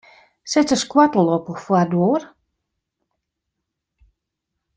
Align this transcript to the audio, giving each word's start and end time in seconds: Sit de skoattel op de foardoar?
Sit 0.51 0.69
de 0.71 0.77
skoattel 0.83 1.27
op 1.35 1.45
de 1.49 1.55
foardoar? 1.65 2.21